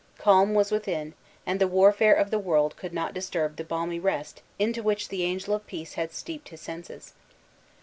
[0.17, 1.13] Calm was within,
[1.45, 5.21] and the warfare of the world could not disturb the balmy rest into which the
[5.21, 7.13] angel of peace had steeped his senses.